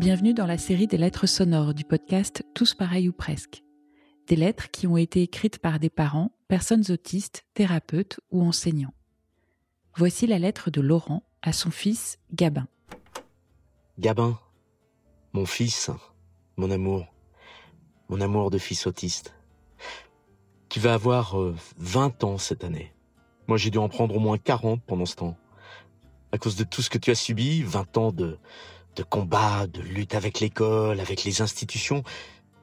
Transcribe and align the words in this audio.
Bienvenue 0.00 0.32
dans 0.32 0.46
la 0.46 0.56
série 0.56 0.86
des 0.86 0.96
lettres 0.96 1.26
sonores 1.26 1.74
du 1.74 1.84
podcast 1.84 2.42
Tous 2.54 2.72
pareils 2.72 3.10
ou 3.10 3.12
presque. 3.12 3.62
Des 4.28 4.34
lettres 4.34 4.70
qui 4.70 4.86
ont 4.86 4.96
été 4.96 5.20
écrites 5.20 5.58
par 5.58 5.78
des 5.78 5.90
parents, 5.90 6.32
personnes 6.48 6.84
autistes, 6.88 7.44
thérapeutes 7.52 8.18
ou 8.30 8.42
enseignants. 8.42 8.94
Voici 9.94 10.26
la 10.26 10.38
lettre 10.38 10.70
de 10.70 10.80
Laurent 10.80 11.22
à 11.42 11.52
son 11.52 11.70
fils 11.70 12.18
Gabin. 12.32 12.66
Gabin, 13.98 14.38
mon 15.34 15.44
fils, 15.44 15.90
mon 16.56 16.70
amour, 16.70 17.04
mon 18.08 18.22
amour 18.22 18.50
de 18.50 18.56
fils 18.56 18.86
autiste. 18.86 19.34
Tu 20.70 20.80
vas 20.80 20.94
avoir 20.94 21.36
20 21.76 22.24
euh, 22.24 22.26
ans 22.26 22.38
cette 22.38 22.64
année. 22.64 22.94
Moi 23.48 23.58
j'ai 23.58 23.68
dû 23.68 23.76
en 23.76 23.90
prendre 23.90 24.16
au 24.16 24.18
moins 24.18 24.38
40 24.38 24.80
pendant 24.82 25.04
ce 25.04 25.16
temps. 25.16 25.36
À 26.32 26.38
cause 26.38 26.56
de 26.56 26.64
tout 26.64 26.80
ce 26.80 26.88
que 26.88 26.96
tu 26.96 27.10
as 27.10 27.14
subi, 27.14 27.62
20 27.64 27.98
ans 27.98 28.12
de, 28.12 28.38
de 28.96 29.02
combat, 29.02 29.66
de 29.66 29.80
lutte 29.80 30.14
avec 30.14 30.40
l'école, 30.40 31.00
avec 31.00 31.24
les 31.24 31.42
institutions. 31.42 32.02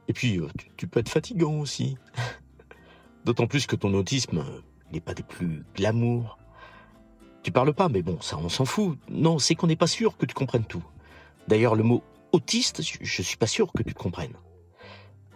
Et 0.08 0.13
puis, 0.13 0.40
euh, 0.40 0.48
tu, 0.76 0.88
peux 0.88 1.00
être 1.00 1.09
fatigant 1.09 1.59
aussi. 1.59 1.98
D'autant 3.26 3.48
plus 3.48 3.67
que 3.67 3.76
ton 3.76 3.94
autisme 3.94 4.44
n'est 4.91 5.02
pas 5.02 5.13
des 5.13 5.23
plus 5.23 5.63
glamour. 5.76 6.38
Tu 7.44 7.52
parles 7.52 7.73
pas, 7.73 7.90
mais 7.90 8.02
bon, 8.02 8.20
ça 8.22 8.38
on 8.38 8.50
s'en 8.50 8.66
fout. 8.66 8.98
Non, 9.09 9.40
c'est 9.40 9.55
qu'on 9.55 9.67
n'est 9.67 9.76
pas 9.76 9.88
sûr 9.88 10.17
que 10.17 10.26
tu 10.26 10.34
comprennes 10.34 10.66
tout. 10.66 10.84
D'ailleurs, 11.48 11.76
le 11.76 11.84
mot 11.84 12.03
autiste, 12.31 12.81
je 12.81 13.22
suis 13.22 13.38
pas 13.38 13.48
sûr 13.48 13.72
que 13.73 13.84
tu 13.84 13.94
comprennes. 13.94 14.36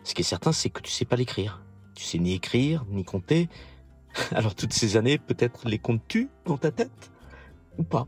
Ce 0.03 0.13
qui 0.13 0.21
est 0.21 0.25
certain, 0.25 0.51
c'est 0.51 0.69
que 0.69 0.81
tu 0.81 0.91
sais 0.91 1.05
pas 1.05 1.15
l'écrire. 1.15 1.61
Tu 1.95 2.03
sais 2.03 2.17
ni 2.17 2.33
écrire, 2.33 2.85
ni 2.89 3.03
compter. 3.03 3.49
Alors 4.31 4.55
toutes 4.55 4.73
ces 4.73 4.97
années, 4.97 5.17
peut-être 5.17 5.67
les 5.67 5.79
comptes-tu 5.79 6.29
dans 6.45 6.57
ta 6.57 6.71
tête 6.71 7.11
Ou 7.77 7.83
pas? 7.83 8.07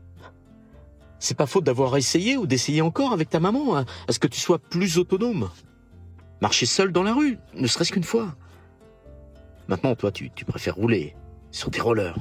C'est 1.24 1.36
pas 1.36 1.46
faute 1.46 1.64
d'avoir 1.64 1.96
essayé 1.96 2.36
ou 2.36 2.46
d'essayer 2.46 2.82
encore 2.82 3.12
avec 3.12 3.30
ta 3.30 3.40
maman 3.40 3.78
hein, 3.78 3.86
à 4.08 4.12
ce 4.12 4.18
que 4.18 4.26
tu 4.26 4.38
sois 4.38 4.58
plus 4.58 4.98
autonome? 4.98 5.48
Marcher 6.42 6.66
seul 6.66 6.92
dans 6.92 7.02
la 7.02 7.14
rue, 7.14 7.38
ne 7.54 7.66
serait-ce 7.66 7.92
qu'une 7.92 8.04
fois. 8.04 8.36
Maintenant, 9.66 9.94
toi, 9.94 10.12
tu, 10.12 10.30
préfères 10.46 10.74
rouler 10.74 11.16
sur 11.50 11.70
tes 11.70 11.80
rollers 11.80 12.16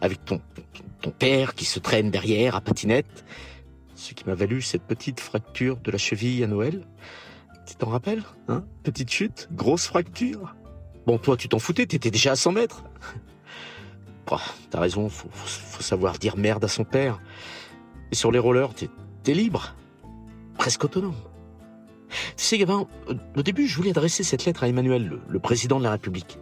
avec 0.00 0.24
ton, 0.24 0.40
père 1.18 1.54
qui 1.54 1.64
se 1.64 1.80
traîne 1.80 2.12
derrière 2.12 2.54
à 2.54 2.60
patinette, 2.60 3.24
ce 3.96 4.14
qui 4.14 4.24
m'a 4.24 4.36
valu 4.36 4.62
cette 4.62 4.84
petite 4.84 5.18
fracture 5.18 5.78
de 5.78 5.90
la 5.90 5.98
cheville 5.98 6.44
à 6.44 6.46
Noël. 6.46 6.86
Tu 7.66 7.74
t'en 7.74 7.88
rappelles 7.88 8.22
hein? 8.46 8.64
Petite 8.84 9.10
chute, 9.10 9.48
grosse 9.50 9.86
fracture. 9.86 10.54
Bon, 11.06 11.18
toi, 11.18 11.36
tu 11.36 11.48
t'en 11.48 11.58
foutais, 11.58 11.86
t'étais 11.86 12.12
déjà 12.12 12.32
à 12.32 12.36
100 12.36 12.52
mètres. 12.52 12.84
T'as 14.70 14.80
raison, 14.80 15.08
faut 15.08 15.82
savoir 15.82 16.18
dire 16.18 16.36
merde 16.36 16.64
à 16.64 16.68
son 16.68 16.84
père. 16.84 17.18
Et 18.12 18.14
sur 18.14 18.30
les 18.30 18.38
rollers, 18.38 18.74
t'es 18.74 18.90
es 19.26 19.34
libre, 19.34 19.74
presque 20.58 20.84
autonome. 20.84 21.16
Tu 22.36 22.44
sais, 22.44 22.58
Gabin, 22.58 22.86
au 23.36 23.42
début, 23.42 23.66
je 23.66 23.74
voulais 23.74 23.90
adresser 23.90 24.22
cette 24.22 24.44
lettre 24.44 24.64
à 24.64 24.68
Emmanuel, 24.68 25.18
le, 25.26 25.38
président 25.38 25.78
de 25.78 25.84
la 25.84 25.92
République. 25.92 26.38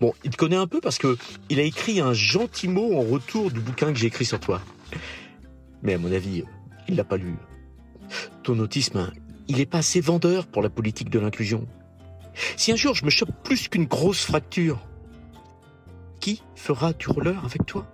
Bon, 0.00 0.14
il 0.24 0.30
te 0.30 0.36
connaît 0.36 0.56
un 0.56 0.66
peu 0.66 0.80
parce 0.80 0.96
que 0.96 1.18
il 1.50 1.60
a 1.60 1.62
écrit 1.62 2.00
un 2.00 2.14
gentil 2.14 2.68
mot 2.68 2.96
en 2.96 3.02
retour 3.02 3.50
du 3.50 3.60
bouquin 3.60 3.92
que 3.92 3.98
j'ai 3.98 4.06
écrit 4.06 4.24
sur 4.24 4.40
toi. 4.40 4.62
Mais 5.82 5.94
à 5.94 5.98
mon 5.98 6.10
avis, 6.10 6.44
il 6.88 6.96
l'a 6.96 7.04
pas 7.04 7.18
lu. 7.18 7.34
Ton 8.42 8.58
autisme, 8.58 9.12
il 9.48 9.60
est 9.60 9.66
pas 9.66 9.78
assez 9.78 10.00
vendeur 10.00 10.46
pour 10.46 10.62
la 10.62 10.70
politique 10.70 11.10
de 11.10 11.18
l'inclusion. 11.18 11.66
Si 12.56 12.72
un 12.72 12.76
jour 12.76 12.94
je 12.94 13.04
me 13.04 13.10
chope 13.10 13.30
plus 13.44 13.68
qu'une 13.68 13.84
grosse 13.84 14.24
fracture, 14.24 14.80
qui 16.20 16.42
fera 16.54 16.94
du 16.94 17.08
roller 17.08 17.44
avec 17.44 17.66
toi? 17.66 17.86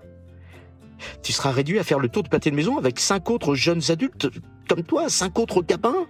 Tu 1.23 1.33
seras 1.33 1.53
réduit 1.53 1.79
à 1.79 1.85
faire 1.85 1.99
le 1.99 2.09
tour 2.09 2.23
du 2.23 2.31
pâté 2.31 2.51
de 2.51 2.57
maison 2.57 2.79
avec 2.79 2.99
cinq 2.99 3.31
autres 3.31 3.55
jeunes 3.55 3.83
adultes 3.91 4.29
comme 4.69 4.83
toi, 4.83 5.09
cinq 5.09 5.39
autres 5.39 5.63
gabins, 5.63 6.07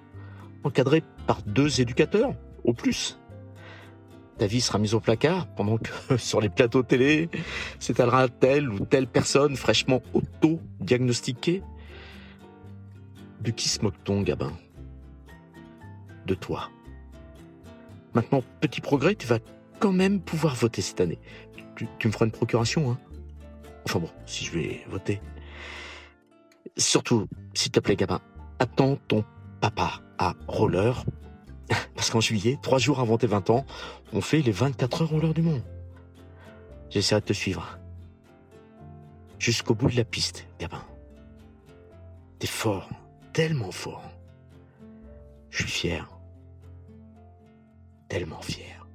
encadrés 0.64 1.02
par 1.26 1.42
deux 1.42 1.80
éducateurs, 1.80 2.34
au 2.64 2.72
plus. 2.72 3.18
Ta 4.38 4.46
vie 4.46 4.60
sera 4.60 4.78
mise 4.78 4.94
au 4.94 5.00
placard 5.00 5.46
pendant 5.54 5.78
que 5.78 6.16
sur 6.16 6.40
les 6.40 6.48
plateaux 6.48 6.82
télé 6.82 7.28
s'étalera 7.78 8.28
telle 8.28 8.70
ou 8.70 8.86
telle 8.86 9.06
personne 9.06 9.56
fraîchement 9.56 10.02
auto-diagnostiquée. 10.14 11.62
De 13.40 13.50
qui 13.50 13.68
se 13.68 13.82
moque-t-on, 13.82 14.22
Gabin 14.22 14.52
De 16.26 16.34
toi. 16.34 16.70
Maintenant, 18.14 18.42
petit 18.60 18.80
progrès, 18.80 19.14
tu 19.14 19.26
vas 19.26 19.38
quand 19.80 19.92
même 19.92 20.20
pouvoir 20.20 20.54
voter 20.54 20.80
cette 20.80 21.00
année. 21.00 21.18
Tu 21.98 22.06
me 22.06 22.12
feras 22.12 22.26
une 22.26 22.30
procuration, 22.30 22.92
hein 22.92 22.98
Enfin 23.84 23.98
bon, 23.98 24.10
si 24.26 24.44
je 24.44 24.52
vais 24.52 24.84
voter. 24.88 25.20
Surtout, 26.76 27.26
s'il 27.54 27.72
te 27.72 27.80
plaît, 27.80 27.96
Gabin, 27.96 28.20
attends 28.58 28.96
ton 29.08 29.24
papa 29.60 30.00
à 30.18 30.34
roller. 30.46 31.04
Parce 31.94 32.10
qu'en 32.10 32.20
juillet, 32.20 32.58
trois 32.62 32.78
jours 32.78 33.00
avant 33.00 33.18
tes 33.18 33.26
20 33.26 33.50
ans, 33.50 33.66
on 34.12 34.20
fait 34.20 34.42
les 34.42 34.52
24 34.52 35.02
heures 35.02 35.08
roller 35.10 35.34
du 35.34 35.42
monde. 35.42 35.62
J'essaierai 36.90 37.20
de 37.20 37.26
te 37.26 37.32
suivre. 37.32 37.78
Jusqu'au 39.38 39.74
bout 39.74 39.88
de 39.88 39.96
la 39.96 40.04
piste, 40.04 40.46
Gabin. 40.58 40.84
T'es 42.38 42.46
fort, 42.46 42.88
tellement 43.32 43.72
fort. 43.72 44.04
Je 45.50 45.62
suis 45.62 45.70
fier. 45.70 46.08
Tellement 48.08 48.40
fier. 48.42 48.86